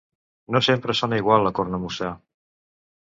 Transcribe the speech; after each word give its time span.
No 0.55 0.61
sempre 0.67 0.95
sona 1.01 1.19
igual 1.23 1.45
la 1.49 1.53
cornamusa. 1.59 2.11